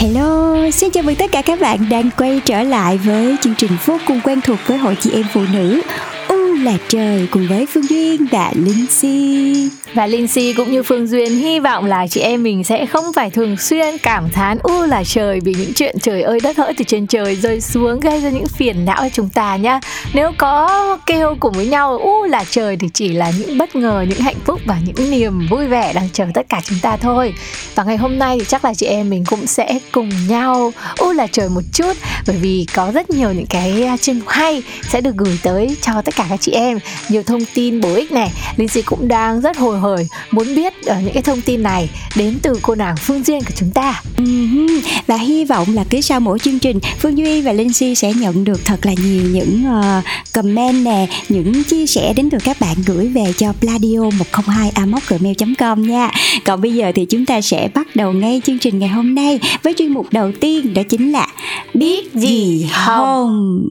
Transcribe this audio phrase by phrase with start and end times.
[0.00, 3.70] Hello, xin chào mừng tất cả các bạn đang quay trở lại với chương trình
[3.84, 5.82] vô cùng quen thuộc với hội chị em phụ nữ
[6.28, 10.82] U là trời cùng với Phương Duyên và Linh Si và Linh Si cũng như
[10.82, 14.58] Phương Duyên hy vọng là chị em mình sẽ không phải thường xuyên cảm thán
[14.62, 18.00] u là trời vì những chuyện trời ơi đất hỡi từ trên trời rơi xuống
[18.00, 19.80] gây ra những phiền não cho chúng ta nhá.
[20.14, 24.04] Nếu có kêu cùng với nhau u là trời thì chỉ là những bất ngờ,
[24.08, 27.34] những hạnh phúc và những niềm vui vẻ đang chờ tất cả chúng ta thôi.
[27.74, 31.12] Và ngày hôm nay thì chắc là chị em mình cũng sẽ cùng nhau u
[31.12, 35.00] là trời một chút bởi vì có rất nhiều những cái chuyên mục hay sẽ
[35.00, 38.30] được gửi tới cho tất cả các chị em nhiều thông tin bổ ích này.
[38.56, 41.90] Linh Si cũng đang rất hồi hời muốn biết ở những cái thông tin này
[42.16, 44.02] đến từ cô nàng Phương Duyên của chúng ta.
[44.16, 44.80] Uh-huh.
[45.06, 48.12] Và hy vọng là cứ sau mỗi chương trình Phương Duy và Linh Si sẽ
[48.12, 52.60] nhận được thật là nhiều những uh, comment nè, những chia sẻ đến từ các
[52.60, 54.72] bạn gửi về cho pladio 102
[55.08, 56.10] gmail.com nha.
[56.44, 59.40] Còn bây giờ thì chúng ta sẽ bắt đầu ngay chương trình ngày hôm nay
[59.62, 61.26] với chuyên mục đầu tiên đó chính là
[61.74, 63.68] biết gì không.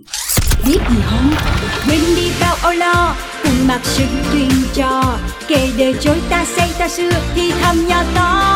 [0.66, 1.32] Biết gì không?
[1.88, 5.04] Quên đi bao âu lo cùng mặc sức truyền trò
[5.48, 8.56] kể đời chối ta xây ta xưa thì thầm nhỏ to.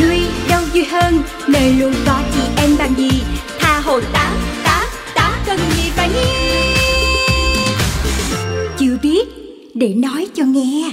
[0.00, 3.22] Nuôi đâu vui hơn nơi luôn có chị em bằng gì?
[3.60, 4.30] Tha hồ tá
[4.64, 6.52] tá tá cần gì phải nghi
[8.82, 9.28] chưa biết
[9.74, 10.92] để nói cho nghe.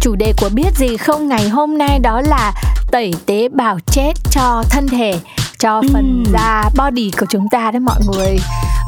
[0.00, 2.52] Chủ đề của biết gì không ngày hôm nay đó là
[2.90, 5.18] tẩy tế bào chết cho thân thể
[5.58, 6.30] cho phần ừ.
[6.32, 8.38] da body của chúng ta đấy mọi người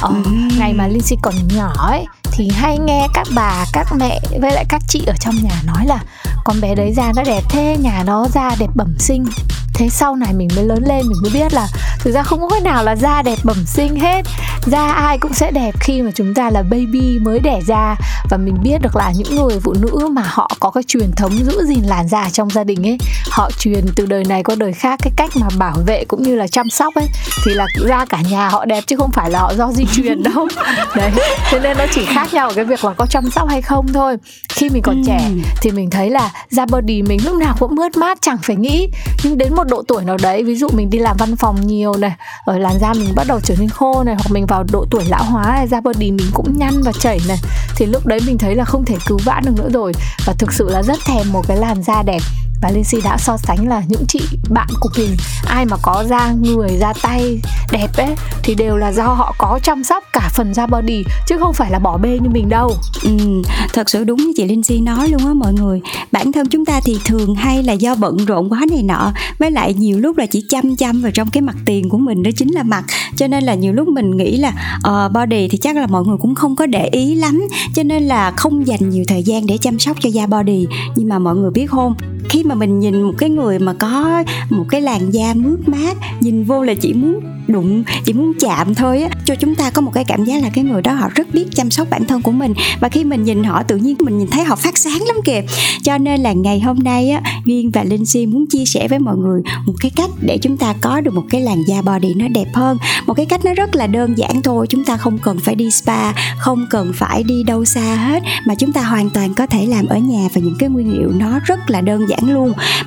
[0.01, 0.31] ờ, ừ.
[0.59, 4.53] ngày mà Linh Si còn nhỏ ấy thì hay nghe các bà các mẹ với
[4.53, 5.99] lại các chị ở trong nhà nói là
[6.45, 9.25] con bé đấy da nó đẹp thế nhà nó da đẹp bẩm sinh
[9.75, 11.69] thế sau này mình mới lớn lên mình mới biết là
[11.99, 14.23] thực ra không có cái nào là da đẹp bẩm sinh hết.
[14.67, 17.97] Da ai cũng sẽ đẹp khi mà chúng ta là baby mới đẻ ra.
[18.31, 21.33] Và mình biết được là những người phụ nữ mà họ có cái truyền thống
[21.33, 22.99] giữ gìn làn da trong gia đình ấy
[23.31, 26.37] họ truyền từ đời này qua đời khác cái cách mà bảo vệ cũng như
[26.37, 27.09] là chăm sóc ấy
[27.45, 30.23] thì là da cả nhà họ đẹp chứ không phải là họ do di truyền
[30.23, 30.49] đâu.
[30.97, 31.11] Đấy
[31.51, 33.87] thế nên nó chỉ khác nhau ở cái việc là có chăm sóc hay không
[33.93, 34.17] thôi.
[34.49, 35.03] Khi mình còn ừ.
[35.07, 35.31] trẻ
[35.63, 38.89] thì mình thấy là da body mình lúc nào cũng mướt mát chẳng phải nghĩ.
[39.25, 41.97] Nhưng đến một độ tuổi nào đấy, ví dụ mình đi làm văn phòng nhiều
[41.97, 42.13] này,
[42.45, 45.05] ở làn da mình bắt đầu trở nên khô này, hoặc mình vào độ tuổi
[45.05, 47.39] lão hóa này, da body mình cũng nhăn và chảy này,
[47.77, 49.93] thì lúc đấy mình thấy là không thể cứu vãn được nữa rồi.
[50.27, 52.21] Và thực sự là rất thèm một cái làn da đẹp
[52.63, 54.21] và Linh Si đã so sánh là những chị
[54.51, 55.11] bạn của mình
[55.47, 57.41] ai mà có da người da tay
[57.73, 61.37] đẹp ấy thì đều là do họ có chăm sóc cả phần da body chứ
[61.39, 62.75] không phải là bỏ bê như mình đâu.
[63.03, 63.43] Ừ,
[63.73, 65.81] thật sự đúng như chị Linh Si nói luôn á mọi người.
[66.13, 69.51] Bản thân chúng ta thì thường hay là do bận rộn quá này nọ với
[69.51, 72.31] lại nhiều lúc là chỉ chăm chăm vào trong cái mặt tiền của mình đó
[72.37, 72.85] chính là mặt.
[73.17, 76.17] Cho nên là nhiều lúc mình nghĩ là uh, body thì chắc là mọi người
[76.21, 77.49] cũng không có để ý lắm.
[77.75, 80.67] Cho nên là không dành nhiều thời gian để chăm sóc cho da body.
[80.97, 81.95] Nhưng mà mọi người biết không
[82.29, 85.97] khi mà mình nhìn một cái người mà có một cái làn da mướt mát,
[86.21, 89.09] nhìn vô là chỉ muốn đụng, chỉ muốn chạm thôi á.
[89.25, 91.45] Cho chúng ta có một cái cảm giác là cái người đó họ rất biết
[91.55, 92.55] chăm sóc bản thân của mình.
[92.81, 95.43] Và khi mình nhìn họ, tự nhiên mình nhìn thấy họ phát sáng lắm kìa.
[95.83, 98.99] Cho nên là ngày hôm nay á duyên và linh si muốn chia sẻ với
[98.99, 102.15] mọi người một cái cách để chúng ta có được một cái làn da body
[102.15, 102.79] nó đẹp hơn.
[103.07, 105.71] Một cái cách nó rất là đơn giản thôi, chúng ta không cần phải đi
[105.71, 109.67] spa, không cần phải đi đâu xa hết, mà chúng ta hoàn toàn có thể
[109.67, 112.38] làm ở nhà và những cái nguyên liệu nó rất là đơn giản luôn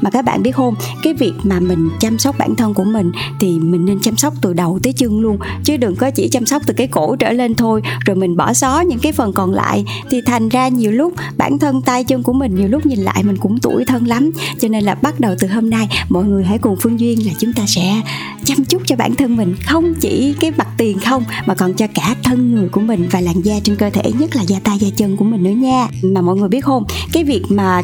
[0.01, 3.11] mà các bạn biết không, cái việc mà mình chăm sóc bản thân của mình
[3.39, 5.37] thì mình nên chăm sóc từ đầu tới chân luôn.
[5.63, 8.53] Chứ đừng có chỉ chăm sóc từ cái cổ trở lên thôi, rồi mình bỏ
[8.53, 9.85] xó những cái phần còn lại.
[10.09, 13.23] Thì thành ra nhiều lúc bản thân tay chân của mình nhiều lúc nhìn lại
[13.23, 14.31] mình cũng tuổi thân lắm.
[14.59, 17.33] Cho nên là bắt đầu từ hôm nay, mọi người hãy cùng phương duyên là
[17.39, 18.01] chúng ta sẽ
[18.43, 19.55] chăm chút cho bản thân mình.
[19.67, 23.21] Không chỉ cái mặt tiền không, mà còn cho cả thân người của mình và
[23.21, 25.87] làn da trên cơ thể, nhất là da tay, da chân của mình nữa nha.
[26.03, 26.83] Mà mọi người biết không,
[27.13, 27.81] cái việc mà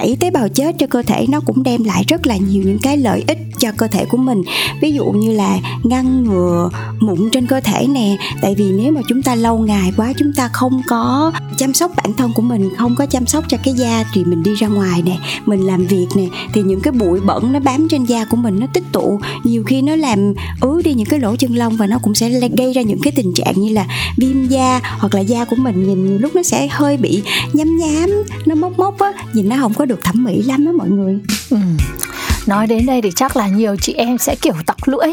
[0.00, 2.78] tẩy tế bào chết cho cơ thể, nó cũng đem lại rất là nhiều những
[2.78, 4.42] cái lợi ích cho cơ thể của mình.
[4.82, 6.70] Ví dụ như là ngăn ngừa
[7.00, 10.32] mụn trên cơ thể nè, tại vì nếu mà chúng ta lâu ngày quá, chúng
[10.36, 13.74] ta không có chăm sóc bản thân của mình, không có chăm sóc cho cái
[13.74, 17.20] da thì mình đi ra ngoài nè, mình làm việc nè, thì những cái bụi
[17.20, 19.20] bẩn nó bám trên da của mình nó tích tụ.
[19.44, 22.30] Nhiều khi nó làm ứ đi những cái lỗ chân lông và nó cũng sẽ
[22.56, 23.86] gây ra những cái tình trạng như là
[24.16, 27.22] viêm da hoặc là da của mình nhìn lúc nó sẽ hơi bị
[27.52, 28.10] nhám nhám,
[28.46, 31.18] nó mốc mốc á, nhìn nó không có được thẩm mỹ lắm đó mọi người.
[31.50, 31.56] Ừ.
[32.46, 35.10] Nói đến đây thì chắc là nhiều chị em sẽ kiểu tọc lưỡi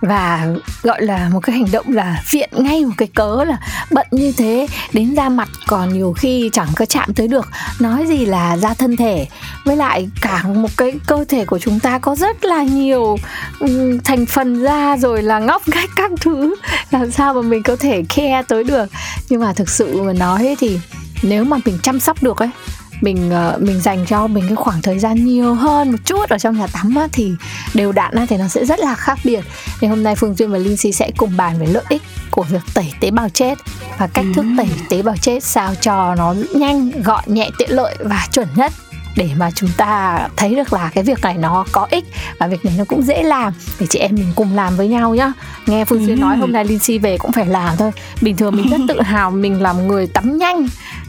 [0.00, 0.46] và
[0.82, 3.58] gọi là một cái hành động là viện ngay một cái cớ là
[3.90, 7.48] bận như thế, đến da mặt còn nhiều khi chẳng có chạm tới được.
[7.80, 9.26] Nói gì là da thân thể,
[9.64, 13.16] với lại cả một cái cơ thể của chúng ta có rất là nhiều
[13.58, 16.54] ừ, thành phần da rồi là ngóc ngách các thứ.
[16.90, 18.86] Làm sao mà mình có thể care tới được?
[19.28, 20.80] Nhưng mà thực sự mà nói thì
[21.22, 22.50] nếu mà mình chăm sóc được ấy
[23.00, 26.38] mình uh, mình dành cho mình cái khoảng thời gian nhiều hơn một chút ở
[26.38, 27.32] trong nhà tắm á, thì
[27.74, 29.44] đều đặn á, thì nó sẽ rất là khác biệt.
[29.80, 32.42] Nên hôm nay phương duyên và linh si sẽ cùng bàn về lợi ích của
[32.42, 33.58] việc tẩy tế bào chết
[33.98, 37.96] và cách thức tẩy tế bào chết sao cho nó nhanh gọn nhẹ tiện lợi
[38.00, 38.72] và chuẩn nhất
[39.18, 42.04] để mà chúng ta thấy được là cái việc này nó có ích
[42.38, 43.52] và việc này nó cũng dễ làm.
[43.80, 45.32] Để chị em mình cùng làm với nhau nhá.
[45.66, 47.90] Nghe phương duyên nói hôm nay linh si về cũng phải làm thôi.
[48.20, 50.68] Bình thường mình rất tự hào mình làm người tắm nhanh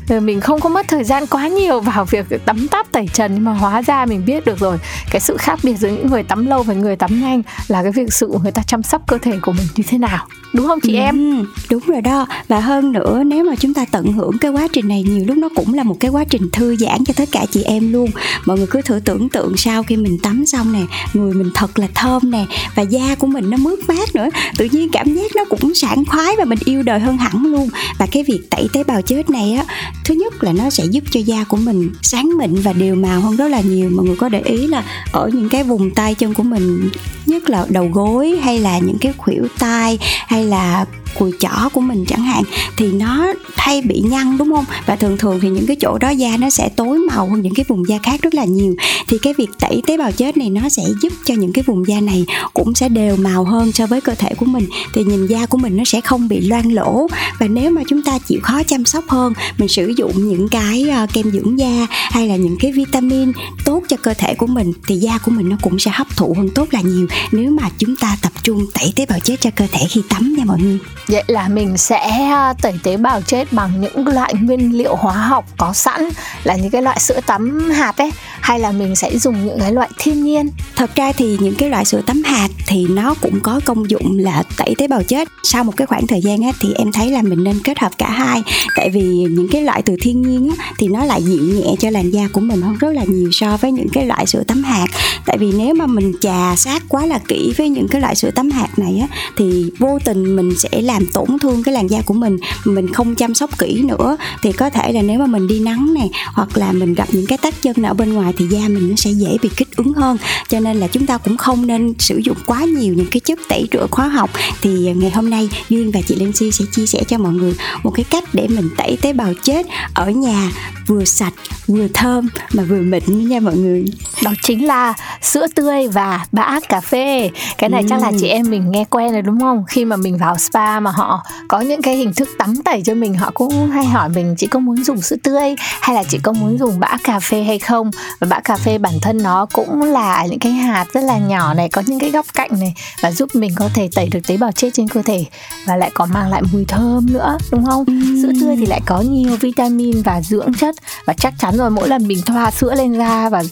[0.09, 3.43] mình không có mất thời gian quá nhiều vào việc tắm táp tẩy trần nhưng
[3.43, 4.77] mà hóa ra mình biết được rồi.
[5.11, 7.91] Cái sự khác biệt giữa những người tắm lâu và người tắm nhanh là cái
[7.91, 10.27] việc sự người ta chăm sóc cơ thể của mình như thế nào.
[10.53, 11.45] Đúng không chị ừ, em?
[11.69, 12.27] đúng rồi đó.
[12.47, 15.37] Và hơn nữa nếu mà chúng ta tận hưởng cái quá trình này nhiều lúc
[15.37, 18.09] nó cũng là một cái quá trình thư giãn cho tất cả chị em luôn.
[18.45, 20.81] Mọi người cứ thử tưởng tượng sau khi mình tắm xong nè
[21.13, 22.45] người mình thật là thơm nè
[22.75, 24.29] và da của mình nó mướt mát nữa.
[24.57, 27.69] Tự nhiên cảm giác nó cũng sảng khoái và mình yêu đời hơn hẳn luôn.
[27.97, 29.65] Và cái việc tẩy tế bào chết này á
[30.05, 33.21] thứ nhất là nó sẽ giúp cho da của mình sáng mịn và đều màu
[33.21, 33.89] hơn rất là nhiều.
[33.89, 36.89] Mọi người có để ý là ở những cái vùng tay chân của mình,
[37.25, 40.85] nhất là đầu gối hay là những cái khuỷu tay hay là
[41.19, 42.43] cùi chỏ của mình chẳng hạn,
[42.77, 44.65] thì nó hay bị nhăn, đúng không?
[44.85, 47.53] Và thường thường thì những cái chỗ đó da nó sẽ tối màu hơn những
[47.53, 48.75] cái vùng da khác rất là nhiều.
[49.07, 51.87] Thì cái việc tẩy tế bào chết này nó sẽ giúp cho những cái vùng
[51.87, 54.67] da này cũng sẽ đều màu hơn so với cơ thể của mình.
[54.93, 57.07] Thì nhìn da của mình nó sẽ không bị loang lỗ.
[57.39, 60.89] Và nếu mà chúng ta chịu khó chăm sóc hơn, mình sử dụng những cái
[60.89, 63.31] ờ, kem dưỡng da hay là những cái vitamin
[63.65, 66.33] tốt cho cơ thể của mình, thì da của mình nó cũng sẽ hấp thụ
[66.37, 69.49] hơn tốt là nhiều nếu mà chúng ta tập trung tẩy tế bào chết cho
[69.55, 70.79] cơ thể khi tắm nha mọi người.
[71.09, 75.13] Vậy là mình sẽ à, tẩy tế bào chết bằng những loại nguyên liệu hóa
[75.13, 76.09] học có sẵn,
[76.43, 78.11] là những cái loại sữa tắm hạt ấy,
[78.41, 80.49] hay là mình sẽ dùng những cái loại thiên nhiên?
[80.75, 84.17] Thật ra thì những cái loại sữa tắm hạt thì nó cũng có công dụng
[84.17, 85.27] là tẩy tế bào chết.
[85.43, 87.91] Sau một cái khoảng thời gian á thì em thấy là mình nên kết hợp
[87.97, 88.41] cả hai
[88.75, 91.89] tại vì những cái loại từ thiên nhiên á, thì nó lại dịu nhẹ cho
[91.89, 94.63] làn da của mình hơn rất là nhiều so với những cái loại sữa tắm
[94.63, 94.87] hạt.
[95.25, 98.31] Tại vì nếu mà mình chà sát quá là kỹ với những cái loại sữa
[98.35, 99.07] tắm hạt này á,
[99.37, 103.15] thì vô tình mình sẽ làm tổn thương cái làn da của mình mình không
[103.15, 106.57] chăm sóc kỹ nữa, thì có thể là nếu mà mình đi nắng này hoặc
[106.57, 109.11] là mình gặp những cái tác nhân ở bên ngoài thì da mình nó sẽ
[109.11, 110.17] dễ bị kích ứng hơn.
[110.49, 113.39] Cho nên là chúng ta cũng không nên sử dụng quá nhiều những cái chất
[113.49, 114.29] tẩy rửa hóa học.
[114.61, 117.53] Thì ngày hôm nay, duyên và chị linh si sẽ chia sẻ cho mọi người
[117.83, 120.51] một cái cách để mình tẩy tế bào chết ở nhà
[120.89, 121.33] vừa sạch
[121.67, 123.85] vừa thơm mà vừa mịn nha mọi người.
[124.23, 127.29] Đó chính là sữa tươi và bã cà phê.
[127.57, 127.87] Cái này ừ.
[127.89, 129.63] chắc là chị em mình nghe quen rồi đúng không?
[129.67, 132.93] Khi mà mình vào spa mà họ có những cái hình thức tắm tẩy cho
[132.93, 136.19] mình họ cũng hay hỏi mình chị có muốn dùng sữa tươi hay là chị
[136.23, 137.91] có muốn dùng bã cà phê hay không?
[138.19, 141.53] Và bã cà phê bản thân nó cũng là những cái hạt rất là nhỏ
[141.53, 144.37] này có những cái góc cạnh này và giúp mình có thể tẩy được tế
[144.37, 145.25] bào chết trên cơ thể
[145.65, 147.85] và lại còn mang lại mùi thơm nữa đúng không?
[147.87, 147.93] Ừ.
[148.21, 151.87] sữa tươi thì lại có nhiều vitamin và dưỡng chất và chắc chắn rồi mỗi
[151.87, 153.43] lần mình thoa sữa lên da và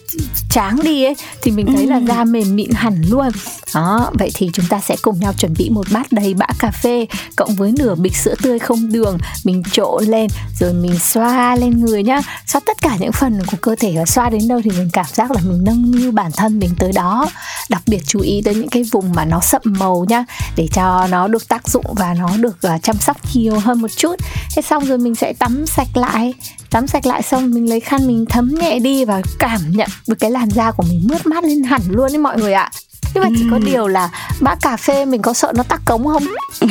[0.50, 1.90] tráng đi ấy thì mình thấy ừ.
[1.90, 3.30] là da mềm mịn hẳn luôn.
[3.76, 6.72] Đó vậy thì chúng ta sẽ cùng nhau chuẩn bị một bát đầy bã cà
[6.72, 9.18] phê cộng với nửa bịch sữa tươi không đường.
[9.44, 10.28] Mình trộn lên
[10.60, 12.22] rồi mình xoa lên người nhá.
[12.48, 15.06] Xoa tất cả những phần của cơ thể và xoa đến đâu thì mình cảm
[15.14, 17.30] giác là mình nâng niu bản thân mình tới đó.
[17.70, 20.26] Đặc biệt chú ý tới những cái vùng mà nó sậm màu nhá
[20.56, 23.92] để cho nó được tác dụng và nó được uh, chăm sóc nhiều hơn một
[23.98, 24.16] chút.
[24.56, 26.34] Thế xong rồi mình sẽ tắm sạch lại
[26.70, 30.16] tắm sạch lại xong mình lấy khăn mình thấm nhẹ đi và cảm nhận được
[30.20, 32.72] cái làn da của mình mướt mát lên hẳn luôn đấy mọi người ạ.
[33.14, 34.10] Nhưng mà chỉ có điều là
[34.42, 36.24] bã cà phê mình có sợ nó tắc cống không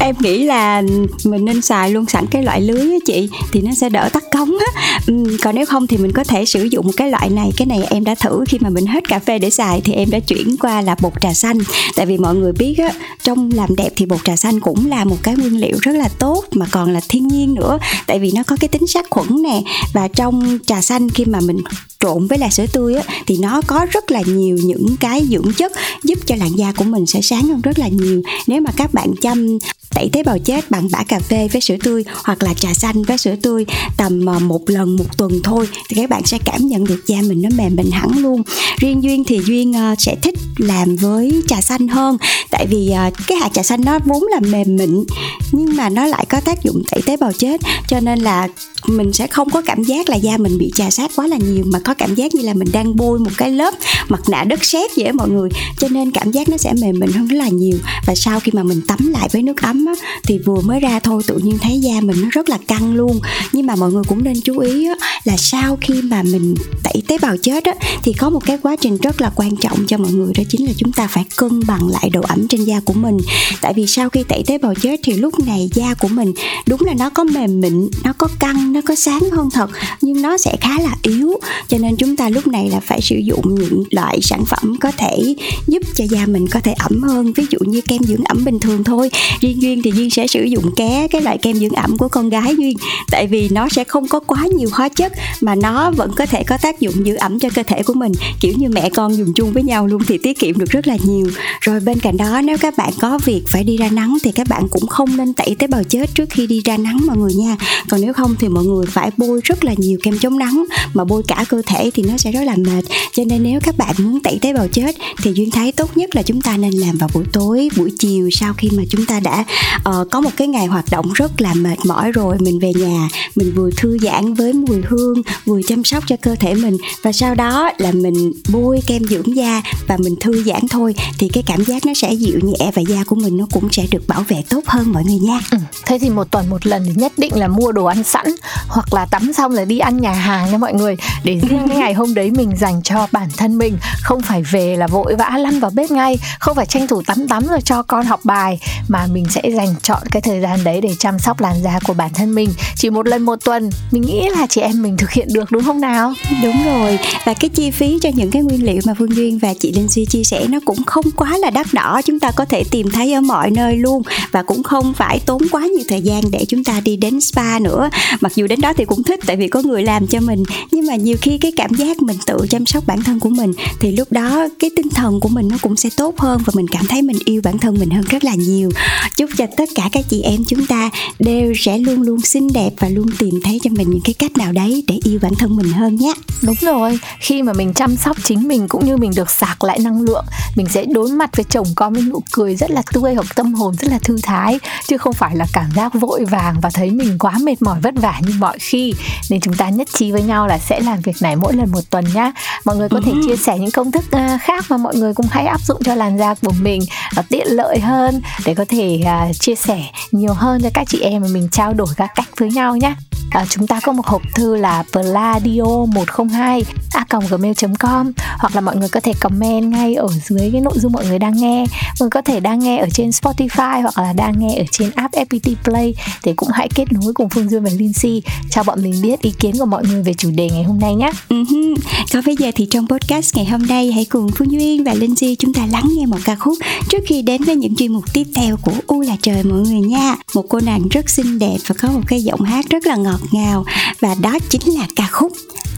[0.00, 0.82] em nghĩ là
[1.24, 4.24] mình nên xài luôn sẵn cái loại lưới á chị thì nó sẽ đỡ tắc
[4.32, 5.00] cống á.
[5.06, 7.50] Ừ, còn nếu không thì mình có thể sử dụng một cái loại này.
[7.56, 10.10] Cái này em đã thử khi mà mình hết cà phê để xài thì em
[10.10, 11.58] đã chuyển qua là bột trà xanh.
[11.96, 12.90] Tại vì mọi người biết á
[13.22, 16.08] trong làm đẹp thì bột trà xanh cũng là một cái nguyên liệu rất là
[16.18, 17.78] tốt mà còn là thiên nhiên nữa.
[18.06, 21.40] Tại vì nó có cái tính sát khuẩn nè và trong trà xanh khi mà
[21.40, 21.58] mình
[22.00, 25.52] trộn với là sữa tươi á, thì nó có rất là nhiều những cái dưỡng
[25.52, 28.22] chất giúp cho làn da của mình sẽ sáng hơn rất là nhiều.
[28.46, 29.58] Nếu mà các bạn chăm
[29.94, 33.02] tẩy tế bào chết bằng bã cà phê với sữa tươi hoặc là trà xanh
[33.02, 33.66] với sữa tươi
[33.96, 35.68] tầm ờ, một lần một tuần thôi.
[35.88, 38.42] Thì các bạn sẽ cảm nhận được da mình nó mềm mịn hẳn luôn.
[38.78, 42.16] Riêng duyên thì duyên ờ, sẽ thích làm với trà xanh hơn.
[42.50, 45.04] Tại vì ờ, cái hạt trà xanh nó vốn là mềm mịn
[45.52, 47.60] nhưng mà nó lại có tác dụng tẩy tế bào chết.
[47.88, 48.48] Cho nên là
[48.86, 51.64] mình sẽ không có cảm giác là da mình bị chà sát quá là nhiều
[51.66, 53.74] mà có cảm giác như là mình đang bôi một cái lớp
[54.08, 55.48] mặt nạ đất sét vậy mọi người.
[55.78, 57.78] Cho nên cảm giác nó sẽ mềm mịn hơn rất là nhiều.
[58.06, 59.92] Và sau khi mà mình tắm lại với nước ấm á,
[60.24, 63.20] thì vừa mới ra thôi tự nhiên thấy da mình nó rất là căng luôn.
[63.52, 64.94] Nhưng mà mọi người cũng nên chú ý á,
[65.24, 67.72] là sau khi mà mình tẩy tế bào chết á,
[68.02, 70.66] thì có một cái quá trình rất là quan trọng cho mọi người đó chính
[70.66, 73.18] là chúng ta phải cân bằng lại độ ẩm trên da của mình.
[73.60, 76.32] Tại vì sau khi tẩy tế bào chết thì lúc này da của mình
[76.66, 80.22] đúng là nó có mềm mịn nó có căng nó có sáng hơn thật, nhưng
[80.22, 81.34] nó sẽ khá là yếu.
[81.68, 84.92] Cho nên chúng ta lúc này là phải sử dụng những loại sản phẩm có
[84.92, 85.34] thể
[85.66, 87.32] giúp cho da mình có thể ẩm hơn.
[87.32, 89.10] Ví dụ như kem dưỡng ẩm bình thường thôi.
[89.40, 92.28] Riêng duyên thì duyên sẽ sử dụng ké, cái loại kem dưỡng ẩm của con
[92.28, 92.76] gái duyên.
[93.10, 96.42] Tại vì nó sẽ không có quá nhiều hóa chất, mà nó vẫn có thể
[96.44, 98.12] có tác dụng giữ ẩm cho cơ thể của mình.
[98.40, 100.96] Kiểu như mẹ con dùng chung với nhau luôn thì tiết kiệm được rất là
[101.04, 101.30] nhiều.
[101.60, 104.48] Rồi bên cạnh đó, nếu các bạn có việc phải đi ra nắng thì các
[104.48, 107.34] bạn cũng không nên tẩy tế bào chết trước khi đi ra nắng mọi người
[107.34, 107.56] nha.
[107.88, 110.64] Còn nếu không thì mọi mọi người phải bôi rất là nhiều kem chống nắng
[110.94, 113.78] mà bôi cả cơ thể thì nó sẽ rất là mệt cho nên nếu các
[113.78, 116.72] bạn muốn tẩy tế bào chết thì duyên thấy tốt nhất là chúng ta nên
[116.72, 119.44] làm vào buổi tối buổi chiều sau khi mà chúng ta đã
[119.76, 123.08] uh, có một cái ngày hoạt động rất là mệt mỏi rồi mình về nhà
[123.34, 127.12] mình vừa thư giãn với mùi hương vừa chăm sóc cho cơ thể mình và
[127.12, 131.42] sau đó là mình bôi kem dưỡng da và mình thư giãn thôi thì cái
[131.46, 134.24] cảm giác nó sẽ dịu nhẹ và da của mình nó cũng sẽ được bảo
[134.28, 135.58] vệ tốt hơn mọi người nha ừ.
[135.86, 138.26] thế thì một tuần một lần thì nhất định là mua đồ ăn sẵn
[138.68, 140.96] hoặc là tắm xong là đi ăn nhà hàng nha mọi người.
[141.24, 144.76] Để riêng cái ngày hôm đấy mình dành cho bản thân mình, không phải về
[144.76, 147.82] là vội vã lăn vào bếp ngay, không phải tranh thủ tắm tắm rồi cho
[147.82, 151.40] con học bài, mà mình sẽ dành chọn cái thời gian đấy để chăm sóc
[151.40, 152.50] làn da của bản thân mình.
[152.76, 155.64] Chỉ một lần một tuần, mình nghĩ là chị em mình thực hiện được đúng
[155.64, 156.14] không nào?
[156.42, 159.54] Đúng rồi, và cái chi phí cho những cái nguyên liệu mà Phương Duyên và
[159.60, 162.00] chị Linh Duy chia sẻ nó cũng không quá là đắt đỏ.
[162.04, 165.42] Chúng ta có thể tìm thấy ở mọi nơi luôn và cũng không phải tốn
[165.52, 167.90] quá nhiều thời gian để chúng ta đi đến spa nữa.
[168.20, 170.42] Mặc dù dù đến đó thì cũng thích tại vì có người làm cho mình.
[170.70, 173.52] Nhưng mà nhiều khi cái cảm giác mình tự chăm sóc bản thân của mình
[173.80, 176.68] thì lúc đó cái tinh thần của mình nó cũng sẽ tốt hơn và mình
[176.68, 178.70] cảm thấy mình yêu bản thân mình hơn rất là nhiều.
[179.16, 182.70] Chúc cho tất cả các chị em chúng ta đều sẽ luôn luôn xinh đẹp
[182.78, 185.56] và luôn tìm thấy cho mình những cái cách nào đấy để yêu bản thân
[185.56, 186.12] mình hơn nhé.
[186.42, 189.78] Đúng rồi, khi mà mình chăm sóc chính mình cũng như mình được sạc lại
[189.78, 190.24] năng lượng,
[190.56, 193.54] mình sẽ đối mặt với chồng con với nụ cười rất là tươi hoặc tâm
[193.54, 196.90] hồn rất là thư thái, chứ không phải là cảm giác vội vàng và thấy
[196.90, 198.94] mình quá mệt mỏi vất vả như mọi khi.
[199.30, 201.90] Nên chúng ta nhất trí với nhau là sẽ làm việc này mỗi lần một
[201.90, 202.32] tuần nhá.
[202.64, 203.20] Mọi người có thể ừ.
[203.26, 205.94] chia sẻ những công thức à, khác mà mọi người cũng hãy áp dụng cho
[205.94, 206.80] làn da của mình
[207.16, 211.00] nó tiện lợi hơn để có thể uh, chia sẻ nhiều hơn cho các chị
[211.00, 212.94] em mà mình trao đổi các cách với nhau nhé
[213.30, 218.76] à, chúng ta có một hộp thư là pladio 102 a gmail.com hoặc là mọi
[218.76, 222.00] người có thể comment ngay ở dưới cái nội dung mọi người đang nghe mọi
[222.00, 225.14] người có thể đang nghe ở trên Spotify hoặc là đang nghe ở trên app
[225.14, 229.02] FPT Play thì cũng hãy kết nối cùng Phương Duyên và Lindsay cho bọn mình
[229.02, 231.10] biết ý kiến của mọi người về chủ đề ngày hôm nay nhé.
[231.28, 231.46] Uh-huh.
[231.50, 231.74] Ừ
[232.12, 235.36] Còn bây giờ thì trong podcast ngày hôm nay, hãy cùng Phương Duyên và Lindsay
[235.38, 238.26] chúng ta lắng nghe một ca khúc trước khi đến với những chuyên mục tiếp
[238.34, 240.16] theo của U là trời mọi người nha.
[240.34, 243.20] Một cô nàng rất xinh đẹp và có một cái giọng hát rất là ngọt
[243.32, 243.64] ngào
[244.00, 245.32] và đó chính là ca khúc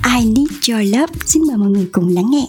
[0.05, 1.13] I Need Your Love.
[1.27, 2.47] Xin mời mọi người cùng lắng nghe.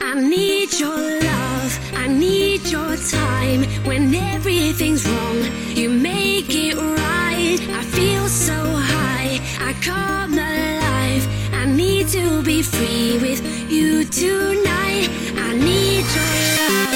[0.00, 3.64] I need your love, I need your time.
[3.86, 5.38] When everything's wrong,
[5.74, 7.60] you make it right.
[7.78, 11.24] I feel so high, I come alive.
[11.52, 15.08] I need to be free with you tonight.
[15.36, 16.89] I need your love.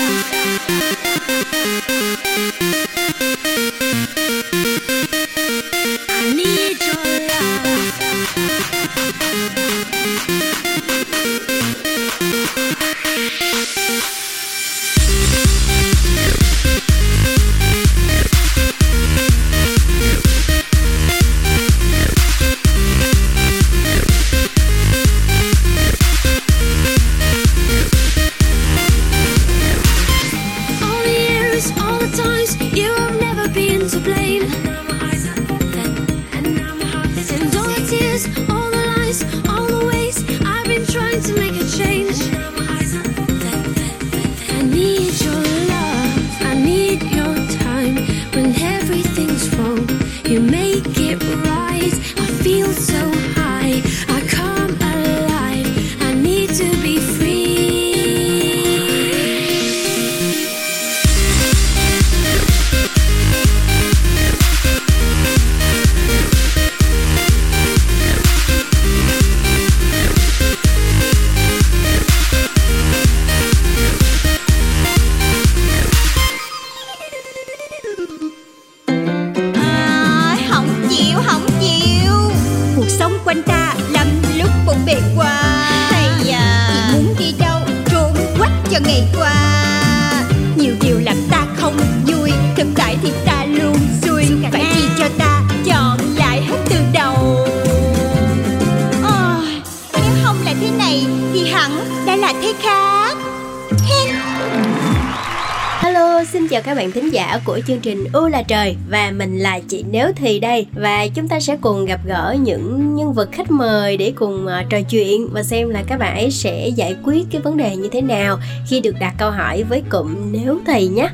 [107.66, 110.66] Chương trình U là trời và mình là chị Nếu Thì đây.
[110.74, 114.70] Và chúng ta sẽ cùng gặp gỡ những nhân vật khách mời để cùng uh,
[114.70, 117.88] trò chuyện và xem là các bạn ấy sẽ giải quyết cái vấn đề như
[117.88, 121.08] thế nào khi được đặt câu hỏi với cụm Nếu Thì nhé.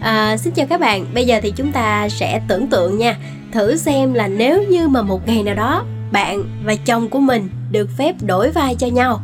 [0.00, 3.16] À, xin chào các bạn, bây giờ thì chúng ta sẽ tưởng tượng nha,
[3.52, 7.48] thử xem là nếu như mà một ngày nào đó bạn và chồng của mình
[7.70, 9.20] được phép đổi vai cho nhau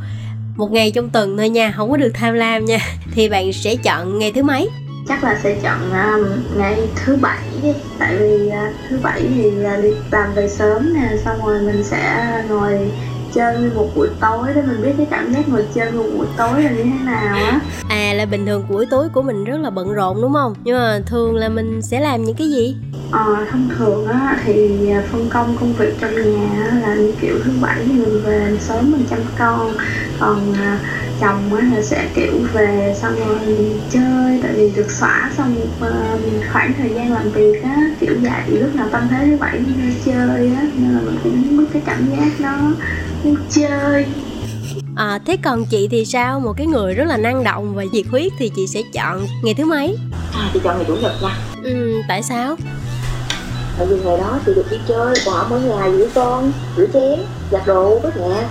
[0.57, 2.79] một ngày trong tuần thôi nha không có được tham lam nha
[3.15, 4.69] thì bạn sẽ chọn ngày thứ mấy?
[5.09, 7.73] Chắc là sẽ chọn um, ngày thứ bảy đi.
[7.99, 11.85] Tại vì uh, thứ bảy thì uh, đi làm về sớm nè xong rồi mình
[11.85, 12.91] sẽ ngồi
[13.35, 16.63] chơi một buổi tối để mình biết cái cảm giác ngồi chơi một buổi tối
[16.63, 17.61] là như thế nào á.
[17.89, 20.55] À là bình thường buổi tối của mình rất là bận rộn đúng không?
[20.65, 22.77] Nhưng mà thường là mình sẽ làm những cái gì?
[23.11, 24.81] Ờ, thông thường á thì
[25.13, 28.93] phân công công việc trong nhà là như kiểu thứ bảy thì mình về sớm
[28.93, 29.73] mình chăm con.
[30.21, 30.79] Còn à,
[31.21, 33.39] chồng á là sẽ kiểu về xong rồi
[33.91, 36.17] chơi tại vì được xóa xong một à,
[36.53, 39.73] khoảng thời gian làm việc á kiểu vậy lúc nào tâm thế thứ bảy đi
[39.83, 42.73] ra chơi á nên là mình cũng mất cái cảm giác đó
[43.25, 44.07] muốn chơi.
[44.97, 46.41] À, thế còn chị thì sao?
[46.41, 49.55] Một cái người rất là năng động và nhiệt huyết thì chị sẽ chọn ngày
[49.55, 49.97] thứ mấy?
[50.35, 51.37] À, chị chọn ngày chủ nhật nha.
[51.65, 52.57] Ừ, tại sao?
[53.79, 56.87] Tại vì ngày đó chị được đi chơi Còn ở mỗi ngày giữ con, rửa
[56.93, 57.21] chén,
[57.51, 58.49] giặt đồ, quét nhà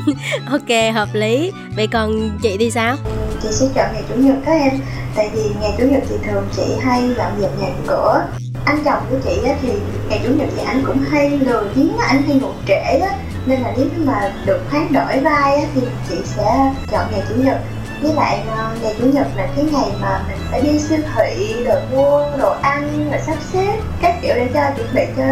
[0.50, 1.52] ok hợp lý.
[1.76, 2.96] Vậy còn chị thì sao?
[3.42, 4.72] Chị sẽ chọn ngày chủ nhật các em.
[5.16, 8.24] Tại vì ngày chủ nhật thì thường chị hay dọn dẹp nhà cửa.
[8.64, 9.68] Anh chồng của chị á, thì
[10.08, 13.16] ngày chủ nhật thì anh cũng hay lười biếng anh hay ngủ trễ á.
[13.46, 17.34] Nên là nếu mà được hoán đổi vai á, thì chị sẽ chọn ngày chủ
[17.34, 17.58] nhật.
[18.02, 21.54] Với lại ờ, ngày chủ nhật là cái ngày mà mình phải đi siêu thị
[21.64, 25.22] rồi mua đồ ăn rồi sắp xếp các kiểu để cho chuẩn bị cho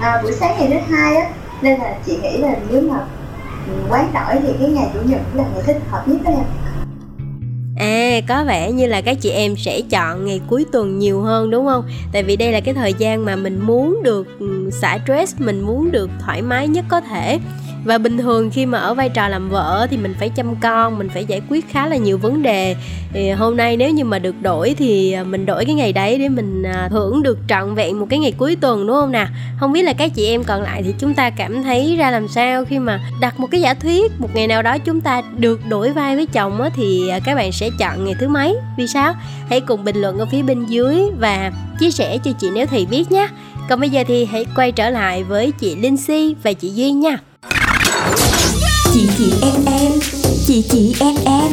[0.00, 1.28] à, buổi sáng ngày thứ hai á.
[1.62, 2.96] Nên là chị nghĩ là nếu mà
[3.88, 6.44] quán tỏi đổi thì cái ngày chủ nhật là ngày thích hợp nhất đó em
[7.76, 11.50] À có vẻ như là các chị em sẽ chọn ngày cuối tuần nhiều hơn
[11.50, 11.84] đúng không?
[12.12, 15.60] Tại vì đây là cái thời gian mà mình muốn được ừ, xả stress, mình
[15.60, 17.38] muốn được thoải mái nhất có thể.
[17.84, 20.98] Và bình thường khi mà ở vai trò làm vợ thì mình phải chăm con,
[20.98, 22.76] mình phải giải quyết khá là nhiều vấn đề.
[23.12, 26.18] Thì hôm nay nếu như mà được đổi thì à, mình đổi cái ngày đấy
[26.18, 29.26] để mình à, hưởng được trọn vẹn một cái ngày cuối tuần đúng không nào?
[29.60, 32.28] Không biết là các chị em còn lại thì chúng ta cảm thấy ra làm
[32.28, 35.60] sao khi mà đặt một cái giả thuyết một ngày nào đó chúng ta được
[35.68, 38.86] đổi vai với chồng á thì à, các bạn sẽ chọn ngày thứ mấy vì
[38.86, 39.14] sao
[39.50, 42.86] hãy cùng bình luận ở phía bên dưới và chia sẻ cho chị nếu thì
[42.86, 43.28] biết nhé
[43.68, 47.00] còn bây giờ thì hãy quay trở lại với chị Linh Si và chị Duyên
[47.00, 47.16] nha
[49.00, 49.92] chị chị em em
[50.46, 51.52] chị chị em em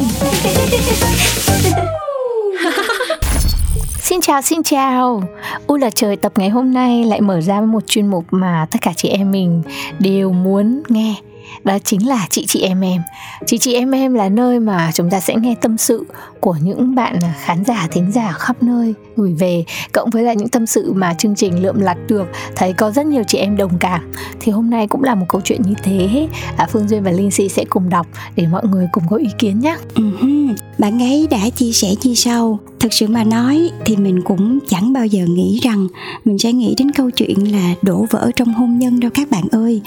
[4.01, 5.23] Xin chào, xin chào.
[5.67, 8.67] U là trời tập ngày hôm nay lại mở ra với một chuyên mục mà
[8.71, 9.61] tất cả chị em mình
[9.99, 11.15] đều muốn nghe.
[11.63, 13.01] Đó chính là chị chị em em.
[13.45, 16.05] Chị chị em em là nơi mà chúng ta sẽ nghe tâm sự
[16.39, 20.49] của những bạn khán giả thính giả khắp nơi gửi về cộng với lại những
[20.49, 22.27] tâm sự mà chương trình lượm lặt được.
[22.55, 24.11] Thấy có rất nhiều chị em đồng cảm.
[24.39, 26.27] Thì hôm nay cũng là một câu chuyện như thế.
[26.57, 29.27] À, Phương Duyên và Linh Si sẽ cùng đọc để mọi người cùng có ý
[29.37, 29.75] kiến nhé.
[29.95, 30.55] Uh-huh.
[30.77, 34.93] bạn ấy đã chia sẻ như sau thực sự mà nói thì mình cũng chẳng
[34.93, 35.87] bao giờ nghĩ rằng
[36.25, 39.43] mình sẽ nghĩ đến câu chuyện là đổ vỡ trong hôn nhân đâu các bạn
[39.51, 39.81] ơi.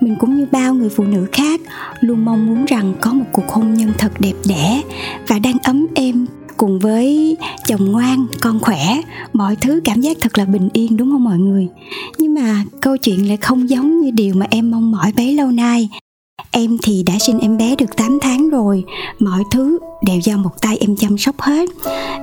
[0.00, 1.60] Mình cũng như bao người phụ nữ khác
[2.00, 4.82] luôn mong muốn rằng có một cuộc hôn nhân thật đẹp đẽ
[5.28, 9.00] và đang ấm êm cùng với chồng ngoan, con khỏe.
[9.32, 11.68] Mọi thứ cảm giác thật là bình yên, đúng không mọi người?
[12.18, 15.50] Nhưng mà câu chuyện lại không giống như điều mà em mong mỏi bấy lâu
[15.50, 15.88] nay.
[16.58, 18.84] Em thì đã sinh em bé được 8 tháng rồi,
[19.18, 21.68] mọi thứ đều do một tay em chăm sóc hết.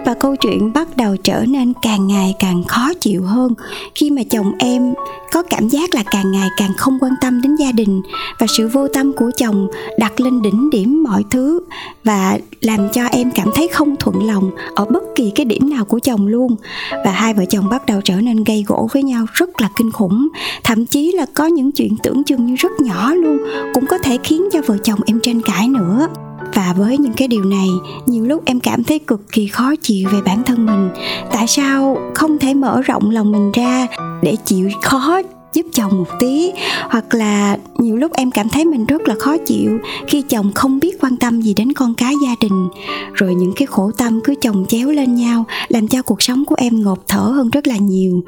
[0.06, 3.54] Và câu chuyện bắt đầu trở nên càng ngày càng khó chịu hơn
[3.96, 4.93] khi mà chồng em
[5.32, 8.02] có cảm giác là càng ngày càng không quan tâm đến gia đình
[8.39, 9.67] và sự vô tâm của chồng
[10.00, 11.60] đặt lên đỉnh điểm mọi thứ
[12.03, 15.85] và làm cho em cảm thấy không thuận lòng ở bất kỳ cái điểm nào
[15.85, 16.55] của chồng luôn.
[17.05, 19.91] Và hai vợ chồng bắt đầu trở nên gây gỗ với nhau rất là kinh
[19.91, 20.27] khủng,
[20.63, 23.37] thậm chí là có những chuyện tưởng chừng như rất nhỏ luôn
[23.73, 26.07] cũng có thể khiến cho vợ chồng em tranh cãi nữa.
[26.53, 27.67] Và với những cái điều này
[28.05, 30.89] nhiều lúc em cảm thấy cực kỳ khó chịu về bản thân mình.
[31.31, 33.87] Tại sao không thể mở rộng lòng mình ra
[34.21, 35.21] để chịu khó
[35.53, 36.51] giúp chồng một tí.
[36.89, 40.79] Hoặc là nhiều lúc em cảm thấy mình rất là khó chịu khi chồng không
[40.79, 42.69] biết quan tâm gì đến con cái gia đình.
[43.13, 46.55] Rồi những cái khổ tâm cứ chồng chéo lên nhau, làm cho cuộc sống của
[46.57, 48.23] em ngột thở hơn rất là nhiều.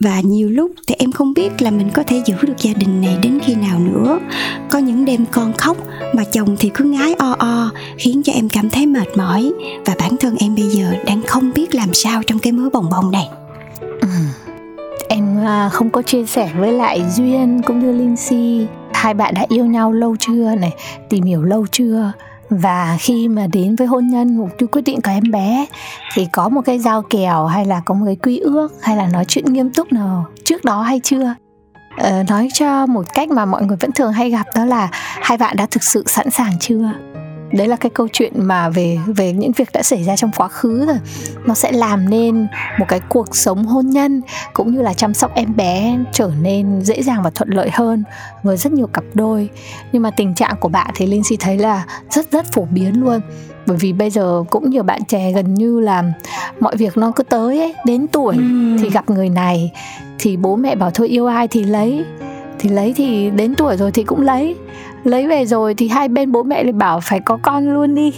[0.00, 3.00] Và nhiều lúc thì em không biết là mình có thể giữ được gia đình
[3.00, 4.18] này đến khi nào nữa.
[4.70, 5.76] Có những đêm con khóc
[6.14, 9.52] mà chồng thì cứ ngái o o, khiến cho em cảm thấy mệt mỏi.
[9.86, 12.90] Và bản thân em bây giờ đang không biết làm sao trong cái mớ bồng
[12.90, 13.28] bồng này.
[14.00, 14.08] Ừ
[15.08, 18.66] em à, không có chia sẻ với lại duyên cũng như linh si.
[18.92, 20.74] Hai bạn đã yêu nhau lâu chưa này
[21.08, 22.12] tìm hiểu lâu chưa?
[22.50, 25.66] Và khi mà đến với hôn nhân mục tiêu quyết định có em bé
[26.14, 29.08] thì có một cái giao kèo hay là có một cái quy ước hay là
[29.12, 31.34] nói chuyện nghiêm túc nào trước đó hay chưa?
[31.98, 35.38] Ờ, nói cho một cách mà mọi người vẫn thường hay gặp đó là hai
[35.38, 36.92] bạn đã thực sự sẵn sàng chưa?
[37.58, 40.48] Đấy là cái câu chuyện mà về về những việc đã xảy ra trong quá
[40.48, 40.98] khứ rồi
[41.46, 42.46] nó sẽ làm nên
[42.78, 46.80] một cái cuộc sống hôn nhân cũng như là chăm sóc em bé trở nên
[46.82, 48.04] dễ dàng và thuận lợi hơn
[48.42, 49.48] với rất nhiều cặp đôi.
[49.92, 53.00] Nhưng mà tình trạng của bạn thì linh si thấy là rất rất phổ biến
[53.00, 53.20] luôn.
[53.66, 56.04] Bởi vì bây giờ cũng nhiều bạn trẻ gần như là
[56.60, 58.76] mọi việc nó cứ tới ấy đến tuổi ừ.
[58.82, 59.72] thì gặp người này
[60.18, 62.04] thì bố mẹ bảo thôi yêu ai thì lấy
[62.58, 64.56] thì lấy thì đến tuổi rồi thì cũng lấy
[65.04, 68.12] lấy về rồi thì hai bên bố mẹ lại bảo phải có con luôn đi.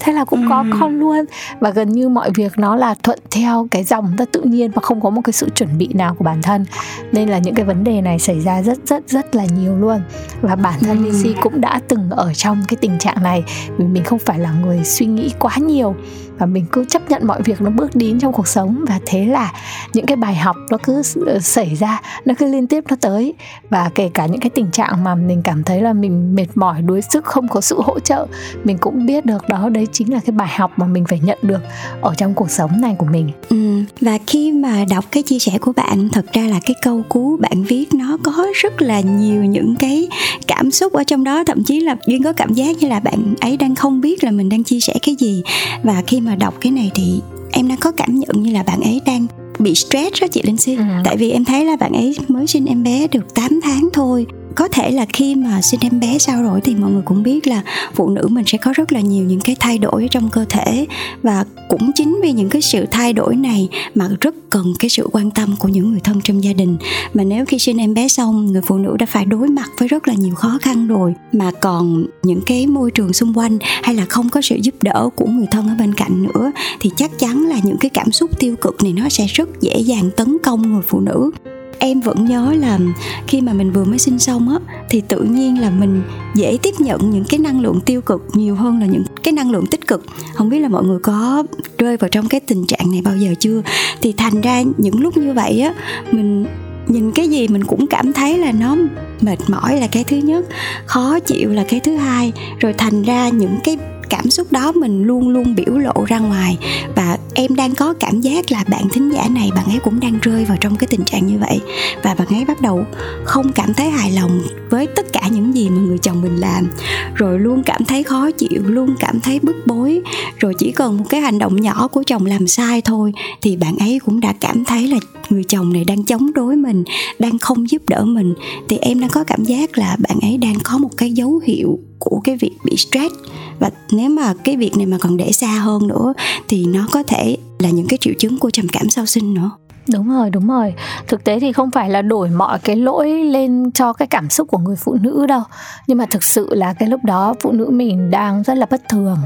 [0.00, 0.46] Thế là cũng ừ.
[0.50, 1.24] có con luôn.
[1.60, 4.82] Và gần như mọi việc nó là thuận theo cái dòng rất tự nhiên và
[4.82, 6.64] không có một cái sự chuẩn bị nào của bản thân.
[7.12, 10.00] Nên là những cái vấn đề này xảy ra rất rất rất là nhiều luôn.
[10.40, 11.10] Và bản thân ừ.
[11.10, 13.44] Lizzy cũng đã từng ở trong cái tình trạng này
[13.78, 15.94] vì mình không phải là người suy nghĩ quá nhiều
[16.38, 18.84] và mình cứ chấp nhận mọi việc nó bước đến trong cuộc sống.
[18.88, 19.52] Và thế là
[19.92, 23.34] những cái bài học nó cứ ờ, xảy ra nó cứ liên tiếp nó tới.
[23.70, 26.82] Và kể cả những cái tình trạng mà mình cảm thấy là mình mệt mỏi
[26.82, 28.26] đuối sức không có sự hỗ trợ
[28.64, 31.38] mình cũng biết được đó đấy chính là cái bài học mà mình phải nhận
[31.42, 31.60] được
[32.00, 33.30] ở trong cuộc sống này của mình.
[33.48, 37.02] Ừ, và khi mà đọc cái chia sẻ của bạn thật ra là cái câu
[37.08, 40.08] cú bạn viết nó có rất là nhiều những cái
[40.46, 41.44] cảm xúc ở trong đó.
[41.44, 44.30] Thậm chí là duyên có cảm giác như là bạn ấy đang không biết là
[44.30, 45.42] mình đang chia sẻ cái gì.
[45.82, 47.20] Và khi mà đọc cái này thì
[47.52, 49.26] em đang có cảm nhận như là bạn ấy đang
[49.58, 50.84] bị stress đó chị Linh Si ừ.
[51.04, 54.26] Tại vì em thấy là bạn ấy mới sinh em bé được 8 tháng thôi
[54.54, 57.46] có thể là khi mà sinh em bé sau rồi thì mọi người cũng biết
[57.46, 57.62] là
[57.94, 60.86] phụ nữ mình sẽ có rất là nhiều những cái thay đổi trong cơ thể.
[61.22, 65.08] Và cũng chính vì những cái sự thay đổi này mà rất cần cái sự
[65.12, 66.76] quan tâm của những người thân trong gia đình.
[67.14, 69.88] Mà nếu khi sinh em bé xong, người phụ nữ đã phải đối mặt với
[69.88, 71.14] rất là nhiều khó khăn rồi.
[71.32, 75.08] Mà còn những cái môi trường xung quanh hay là không có sự giúp đỡ
[75.16, 78.38] của người thân ở bên cạnh nữa, thì chắc chắn là những cái cảm xúc
[78.38, 81.30] tiêu cực này nó sẽ rất dễ dàng tấn công người phụ nữ
[81.78, 82.78] em vẫn nhớ là
[83.26, 84.58] khi mà mình vừa mới sinh xong á,
[84.90, 86.02] thì tự nhiên là mình
[86.34, 89.50] dễ tiếp nhận những cái năng lượng tiêu cực nhiều hơn là những cái năng
[89.50, 90.06] lượng tích cực.
[90.34, 91.44] Không biết là mọi người có
[91.78, 93.62] rơi vào trong cái tình trạng này bao giờ chưa?
[94.00, 95.74] Thì thành ra những lúc như vậy á,
[96.12, 96.46] mình
[96.88, 98.76] nhìn cái gì mình cũng cảm thấy là nó
[99.20, 100.44] mệt mỏi là cái thứ nhất,
[100.86, 102.32] khó chịu là cái thứ hai.
[102.58, 103.76] Rồi thành ra những cái
[104.16, 106.58] cảm xúc đó mình luôn luôn biểu lộ ra ngoài.
[106.96, 110.18] Và em đang có cảm giác là bạn thính giả này, bạn ấy cũng đang
[110.22, 111.60] rơi vào trong cái tình trạng như vậy.
[112.02, 112.84] Và bạn ấy bắt đầu
[113.24, 116.66] không cảm thấy hài lòng với tất cả những gì mà người chồng mình làm.
[117.14, 120.00] Rồi luôn cảm thấy khó chịu, luôn cảm thấy bức bối.
[120.38, 123.76] Rồi chỉ cần một cái hành động nhỏ của chồng làm sai thôi, thì bạn
[123.78, 124.98] ấy cũng đã cảm thấy là
[125.30, 126.84] người chồng này đang chống đối mình,
[127.18, 128.34] đang không giúp đỡ mình.
[128.68, 131.78] Thì em đang có cảm giác là bạn ấy đang có một cái dấu hiệu
[132.04, 133.14] của cái việc bị stress.
[133.58, 136.14] Và nếu mà cái việc này mà còn để xa hơn nữa
[136.48, 139.50] thì nó có thể là những cái triệu chứng của trầm cảm sau sinh nữa.
[139.92, 140.74] Đúng rồi, đúng rồi.
[141.06, 144.48] Thực tế thì không phải là đổi mọi cái lỗi lên cho cái cảm xúc
[144.50, 145.42] của người phụ nữ đâu.
[145.86, 148.88] Nhưng mà thực sự là cái lúc đó phụ nữ mình đang rất là bất
[148.88, 149.18] thường.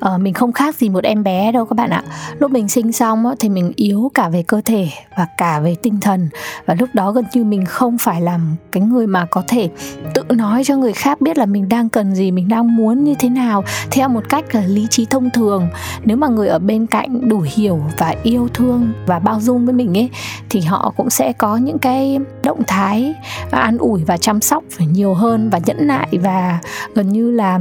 [0.00, 2.02] Ờ, mình không khác gì một em bé đâu các bạn ạ.
[2.38, 6.00] Lúc mình sinh xong thì mình yếu cả về cơ thể và cả về tinh
[6.00, 6.28] thần.
[6.66, 9.68] Và lúc đó gần như mình không phải làm cái người mà có thể
[10.14, 13.14] tự nói cho người khác biết là mình đang cần gì, mình đang muốn như
[13.18, 15.68] thế nào theo một cách là lý trí thông thường.
[16.04, 19.74] Nếu mà người ở bên cạnh đủ hiểu và yêu thương và bao dung với
[19.74, 20.10] mình mình ấy
[20.50, 23.14] thì họ cũng sẽ có những cái động thái
[23.50, 26.58] an ủi và chăm sóc phải nhiều hơn và nhẫn nại và
[26.94, 27.60] gần như là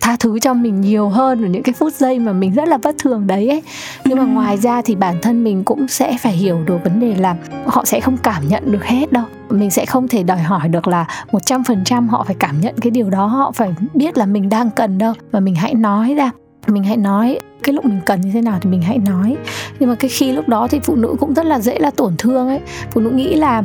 [0.00, 2.78] tha thứ cho mình nhiều hơn ở những cái phút giây mà mình rất là
[2.82, 3.62] bất thường đấy ấy.
[4.04, 7.14] Nhưng mà ngoài ra thì bản thân mình cũng sẽ phải hiểu được vấn đề
[7.14, 9.24] là họ sẽ không cảm nhận được hết đâu.
[9.50, 12.60] Mình sẽ không thể đòi hỏi được là một trăm phần trăm họ phải cảm
[12.60, 15.12] nhận cái điều đó họ phải biết là mình đang cần đâu.
[15.30, 16.30] Và mình hãy nói ra
[16.66, 19.36] mình hãy nói cái lúc mình cần như thế nào thì mình hãy nói.
[19.78, 22.14] Nhưng mà cái khi lúc đó thì phụ nữ cũng rất là dễ là tổn
[22.18, 22.60] thương ấy.
[22.90, 23.62] Phụ nữ nghĩ là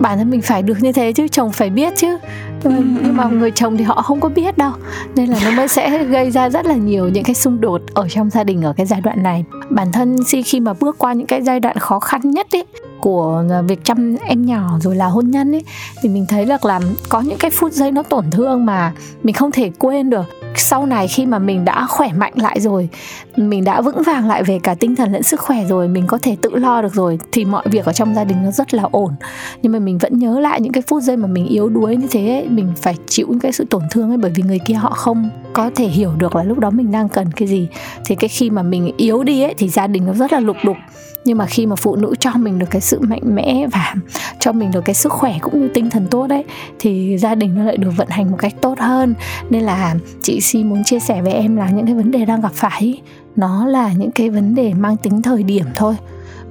[0.00, 2.18] bản thân mình phải được như thế chứ chồng phải biết chứ.
[2.64, 3.30] Nhưng mà, ừ, nhưng mà ừ.
[3.30, 4.72] người chồng thì họ không có biết đâu.
[5.14, 8.08] Nên là nó mới sẽ gây ra rất là nhiều những cái xung đột ở
[8.08, 9.44] trong gia đình ở cái giai đoạn này.
[9.70, 12.64] Bản thân si khi mà bước qua những cái giai đoạn khó khăn nhất ấy
[13.02, 15.64] của việc chăm em nhỏ rồi là hôn nhân ấy
[16.02, 19.34] thì mình thấy được là có những cái phút giây nó tổn thương mà mình
[19.34, 20.24] không thể quên được.
[20.56, 22.88] Sau này khi mà mình đã khỏe mạnh lại rồi
[23.36, 26.18] mình đã vững vàng lại về cả tinh thần lẫn sức khỏe rồi mình có
[26.22, 28.82] thể tự lo được rồi thì mọi việc ở trong gia đình nó rất là
[28.90, 29.14] ổn.
[29.62, 32.06] Nhưng mà mình vẫn nhớ lại những cái phút giây mà mình yếu đuối như
[32.10, 34.74] thế ấy, mình phải chịu những cái sự tổn thương ấy bởi vì người kia
[34.74, 37.68] họ không có thể hiểu được là lúc đó mình đang cần cái gì.
[38.04, 40.56] Thì cái khi mà mình yếu đi ấy thì gia đình nó rất là lục
[40.64, 40.76] đục
[41.24, 43.94] nhưng mà khi mà phụ nữ cho mình được cái sự mạnh mẽ và
[44.40, 46.44] cho mình được cái sức khỏe cũng như tinh thần tốt đấy,
[46.78, 49.14] thì gia đình nó lại được vận hành một cách tốt hơn.
[49.50, 52.40] Nên là chị si muốn chia sẻ với em là những cái vấn đề đang
[52.40, 53.00] gặp phải
[53.36, 55.96] nó là những cái vấn đề mang tính thời điểm thôi.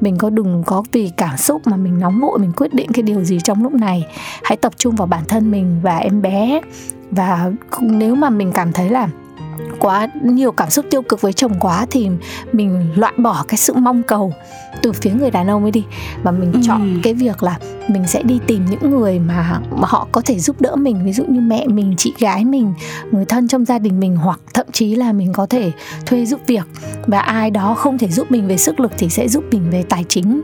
[0.01, 3.03] Mình có đừng có vì cảm xúc mà mình nóng vội, mình quyết định cái
[3.03, 4.07] điều gì trong lúc này.
[4.43, 6.61] Hãy tập trung vào bản thân mình và em bé.
[7.11, 9.09] Và nếu mà mình cảm thấy là
[9.79, 12.09] quá nhiều cảm xúc tiêu cực với chồng quá thì
[12.51, 14.33] mình loại bỏ cái sự mong cầu
[14.81, 15.83] từ phía người đàn ông ấy đi.
[16.23, 16.59] Và mình ừ.
[16.63, 20.39] chọn cái việc là mình sẽ đi tìm những người mà, mà họ có thể
[20.39, 22.73] giúp đỡ mình ví dụ như mẹ mình chị gái mình
[23.11, 25.71] người thân trong gia đình mình hoặc thậm chí là mình có thể
[26.05, 26.67] thuê giúp việc.
[27.07, 29.83] Và ai đó không thể giúp mình về sức lực thì sẽ giúp mình về
[29.89, 30.41] tài chính.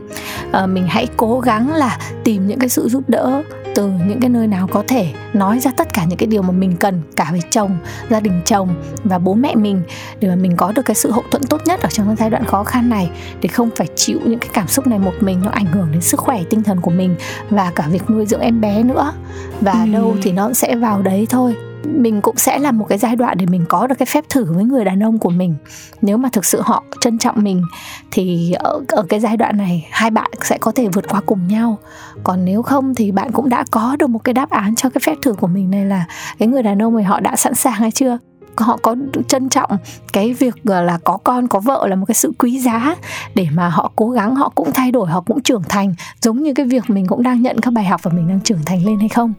[0.52, 3.42] À, mình hãy cố gắng là tìm những cái sự giúp đỡ
[3.74, 6.50] từ những cái nơi nào có thể nói ra tất cả những cái điều mà
[6.50, 7.76] mình cần cả về chồng
[8.10, 8.68] gia đình chồng
[9.04, 9.82] và bố mẹ mình
[10.20, 12.30] để mà mình có được cái sự hậu thuẫn tốt nhất ở trong cái giai
[12.30, 15.40] đoạn khó khăn này để không phải chịu những cái cảm xúc này một mình
[15.44, 17.14] nó ảnh hưởng đến sức khỏe tinh thần của mình
[17.50, 19.12] và cả việc nuôi dưỡng em bé nữa.
[19.60, 19.92] Và ừ.
[19.92, 21.56] đâu thì nó sẽ vào đấy thôi.
[21.84, 24.44] Mình cũng sẽ là một cái giai đoạn để mình có được cái phép thử
[24.44, 25.54] với người đàn ông của mình.
[26.02, 27.62] Nếu mà thực sự họ trân trọng mình
[28.10, 31.48] thì ở, ở cái giai đoạn này hai bạn sẽ có thể vượt qua cùng
[31.48, 31.78] nhau.
[32.24, 35.00] Còn nếu không thì bạn cũng đã có được một cái đáp án cho cái
[35.06, 36.04] phép thử của mình này là
[36.38, 38.18] cái người đàn ông này họ đã sẵn sàng hay chưa
[38.60, 38.96] họ có
[39.28, 39.70] trân trọng
[40.12, 42.94] cái việc ờ, là có con, có vợ là một cái sự quý giá
[43.34, 45.94] để mà họ cố gắng, họ cũng thay đổi, họ cũng trưởng thành.
[46.22, 48.64] Giống như cái việc mình cũng đang nhận các bài học và mình đang trưởng
[48.66, 49.32] thành lên hay không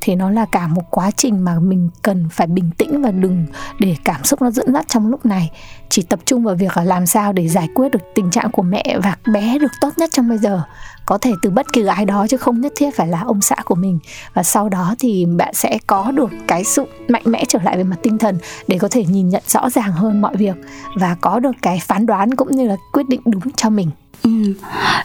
[0.00, 3.46] thì nó là cả một quá trình mà mình cần phải bình tĩnh và đừng
[3.80, 5.50] để cảm xúc nó dẫn dắt trong lúc này.
[5.88, 8.62] Chỉ tập trung vào việc là làm sao để giải quyết được tình trạng của
[8.62, 10.62] mẹ và bé được tốt nhất trong bây giờ.
[11.06, 13.56] Có thể từ bất kỳ ai đó chứ không nhất thiết phải là ông xã
[13.64, 13.98] của mình.
[14.34, 17.84] Và sau đó thì bạn sẽ có được cái sự mạnh mẽ trở lại về
[17.84, 20.56] mặt tinh thần để có thể nhìn nhận rõ ràng hơn mọi việc
[20.96, 23.90] và có được cái phán đoán cũng như là quyết định đúng cho mình.
[24.22, 24.30] Ừ.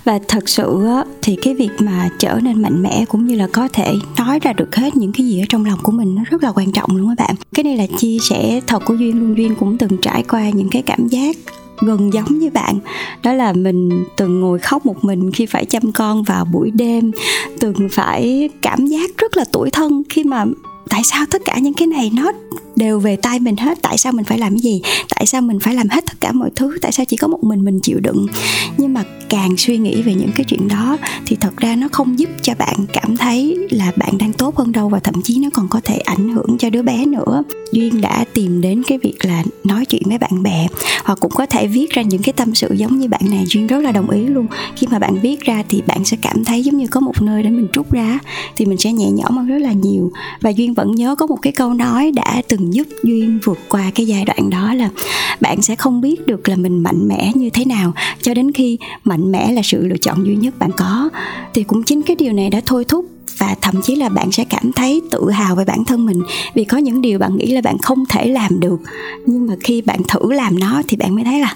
[0.03, 0.85] và thật sự
[1.21, 4.53] thì cái việc mà trở nên mạnh mẽ cũng như là có thể nói ra
[4.53, 6.95] được hết những cái gì ở trong lòng của mình nó rất là quan trọng
[6.95, 7.35] luôn các bạn.
[7.53, 9.37] Cái này là chia sẻ thật của duyên luôn.
[9.37, 11.37] Duyên cũng từng trải qua những cái cảm giác
[11.81, 12.79] gần giống như bạn.
[13.23, 17.11] Đó là mình từng ngồi khóc một mình khi phải chăm con vào buổi đêm,
[17.59, 20.45] từng phải cảm giác rất là tủi thân khi mà
[20.89, 22.31] tại sao tất cả những cái này nó
[22.75, 23.77] đều về tay mình hết?
[23.81, 24.81] Tại sao mình phải làm cái gì?
[25.15, 26.77] Tại sao mình phải làm hết tất cả mọi thứ?
[26.81, 28.27] Tại sao chỉ có một mình mình chịu đựng?
[28.77, 32.19] Nhưng mà càng suy nghĩ về những cái chuyện đó thì thật ra nó không
[32.19, 35.49] giúp cho bạn cảm thấy là bạn đang tốt hơn đâu và thậm chí nó
[35.53, 37.43] còn có thể ảnh hưởng cho đứa bé nữa.
[37.71, 40.67] Duyên đã tìm đến cái việc là nói chuyện với bạn bè
[41.03, 43.67] hoặc cũng có thể viết ra những cái tâm sự giống như bạn này duyên
[43.67, 44.47] rất là đồng ý luôn.
[44.75, 47.43] Khi mà bạn viết ra thì bạn sẽ cảm thấy giống như có một nơi
[47.43, 48.19] để mình trút ra,
[48.55, 50.11] thì mình sẽ nhẹ nhõm hơn rất là nhiều.
[50.41, 53.91] Và duyên vẫn nhớ có một cái câu nói đã từng giúp duyên vượt qua
[53.95, 54.89] cái giai đoạn đó là
[55.41, 57.93] bạn sẽ không biết được là mình mạnh mẽ như thế nào.
[58.21, 61.09] Cho đến khi mạnh mẽ là sự lựa chọn duy nhất bạn có.
[61.53, 63.05] Thì cũng chính cái điều này đã thôi thúc
[63.37, 66.21] và thậm chí là bạn sẽ cảm thấy tự hào về bản thân mình.
[66.53, 68.79] Vì có những điều bạn nghĩ là bạn không thể làm được,
[69.25, 71.55] nhưng mà khi bạn thử làm nó thì bạn mới thấy là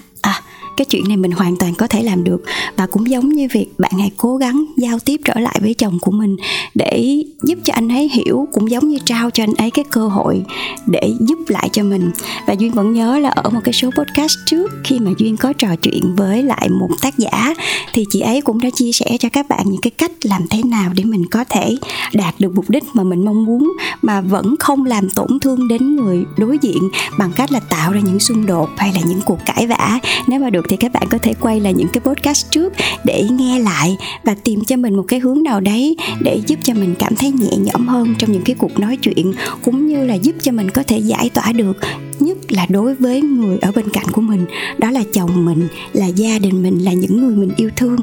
[0.78, 2.42] cái chuyện này mình hoàn toàn có thể làm được.
[2.76, 5.98] Và cũng giống như việc bạn hãy cố gắng giao tiếp trở lại với chồng
[6.00, 6.36] của mình
[6.74, 10.08] để giúp cho anh ấy hiểu, cũng giống như trao cho anh ấy cái cơ
[10.08, 10.42] hội
[10.86, 12.10] để giúp lại cho mình.
[12.46, 15.52] Và duyên vẫn nhớ là ở một cái số podcast trước, khi mà duyên có
[15.52, 17.54] trò chuyện với lại một tác giả,
[17.92, 20.62] thì chị ấy cũng đã chia sẻ cho các bạn những cái cách làm thế
[20.62, 21.76] nào để mình có thể
[22.12, 25.96] đạt được mục đích mà mình mong muốn, mà vẫn không làm tổn thương đến
[25.96, 26.88] người đối diện
[27.18, 29.98] bằng cách là tạo ra những xung đột hay là những cuộc cãi vã.
[30.26, 32.72] Nếu mà được thì các bạn có thể quay lại những cái podcast trước
[33.04, 36.74] để nghe lại và tìm cho mình một cái hướng nào đấy để giúp cho
[36.74, 39.32] mình cảm thấy nhẹ nhõm hơn trong những cái cuộc nói chuyện,
[39.64, 41.76] cũng như là giúp cho mình có thể giải tỏa được
[42.22, 44.46] nhất là đối với người ở bên cạnh của mình.
[44.78, 47.96] Đó là chồng mình, là gia đình mình, là những người mình yêu thương.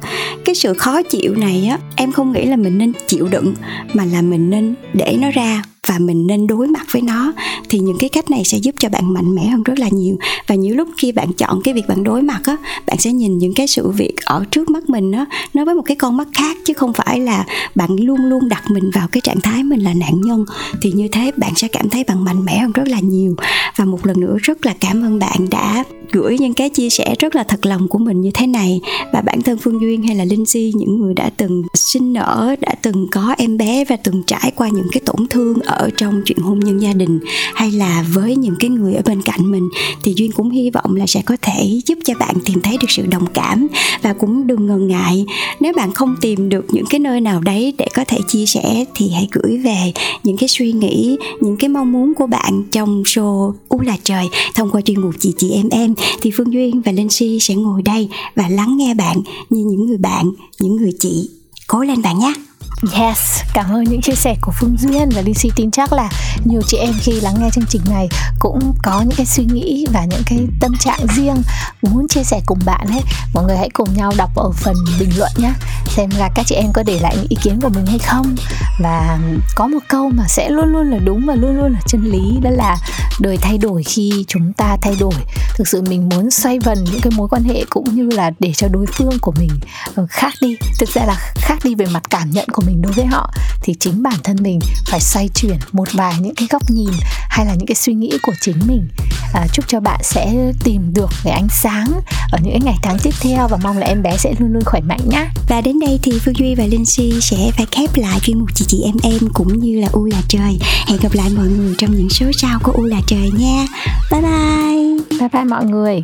[0.45, 3.53] Cái sự khó chịu này á, em không nghĩ là mình nên chịu đựng,
[3.93, 7.33] mà là mình nên để nó ra và mình nên đối mặt với nó.
[7.69, 10.17] Thì những cái cách này sẽ giúp cho bạn mạnh mẽ hơn rất là nhiều.
[10.47, 13.37] Và nhiều lúc khi bạn chọn cái việc bạn đối mặt á, bạn sẽ nhìn
[13.37, 16.27] những cái sự việc ở trước mắt mình á, nó với một cái con mắt
[16.33, 19.79] khác, chứ không phải là bạn luôn luôn đặt mình vào cái trạng thái mình
[19.79, 20.45] là nạn nhân.
[20.81, 23.35] Thì như thế bạn sẽ cảm thấy bạn mạnh mẽ hơn rất là nhiều.
[23.75, 27.15] Và một lần nữa rất là cảm ơn bạn đã gửi những cái chia sẻ
[27.19, 28.81] rất là thật lòng của mình như thế này.
[29.13, 32.55] Và bản thân phương duyên hay là linh si những người đã từng sinh nở,
[32.59, 36.21] đã từng có em bé và từng trải qua những cái tổn thương ở trong
[36.25, 37.19] chuyện hôn nhân gia đình
[37.53, 39.69] hay là với những cái người ở bên cạnh mình,
[40.03, 42.89] thì duyên cũng hy vọng là sẽ có thể giúp cho bạn tìm thấy được
[42.89, 43.67] sự đồng cảm.
[44.01, 45.25] Và cũng đừng ngần ngại,
[45.59, 48.85] nếu bạn không tìm được những cái nơi nào đấy để có thể chia sẻ,
[48.95, 53.03] thì hãy gửi về những cái suy nghĩ, những cái mong muốn của bạn trong
[53.03, 54.29] show u là trời.
[54.55, 57.55] Thông qua chuyên mục chị chị em em, thì phương duyên và linh si sẽ
[57.55, 61.29] ngồi đây và lắng nghe bạn như những người bạn, những người chị.
[61.67, 62.33] Cố lên bạn nhé.
[62.81, 65.49] Yes, cảm ơn những chia sẻ của Phương Duyên và Lucy.
[65.55, 66.09] tin chắc là
[66.45, 68.09] nhiều chị em khi lắng nghe chương trình này
[68.39, 71.41] cũng có những cái suy nghĩ và những cái tâm trạng riêng
[71.81, 73.01] muốn chia sẻ cùng bạn ấy.
[73.33, 75.53] Mọi người hãy cùng nhau đọc ở phần bình luận nhé,
[75.87, 78.35] xem là các chị em có để lại những ý kiến của mình hay không.
[78.79, 79.19] Và
[79.55, 82.39] có một câu mà sẽ luôn luôn là đúng và luôn luôn là chân lý
[82.41, 82.77] đó là
[83.19, 85.13] đời thay đổi khi chúng ta thay đổi.
[85.57, 88.53] Thực sự mình muốn xoay vần những cái mối quan hệ cũng như là để
[88.53, 89.51] cho đối phương của mình
[89.95, 90.55] ờ, khác đi.
[90.79, 93.73] Thực ra là khác đi về mặt cảm nhận của mình đối với họ thì
[93.79, 96.89] chính bản thân mình phải xoay chuyển một vài những cái góc nhìn
[97.29, 98.87] hay là những cái suy nghĩ của chính mình.
[99.33, 101.85] À, chúc cho bạn sẽ tìm được cái ánh sáng
[102.31, 104.63] ở những cái ngày tháng tiếp theo và mong là em bé sẽ luôn luôn
[104.65, 105.27] khỏe mạnh nhá.
[105.49, 108.49] Và đến đây thì Phương Duy và Linh Si sẽ phải khép lại chuyên mục
[108.55, 110.59] chị chị em em cũng như là U là trời.
[110.87, 113.65] Hẹn gặp lại mọi người trong những số sau của U là trời nha.
[114.11, 115.19] Bye bye.
[115.19, 116.03] Bye bye mọi người.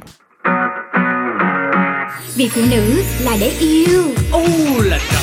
[2.35, 4.03] Vì phụ nữ là để yêu.
[4.31, 5.20] U là trời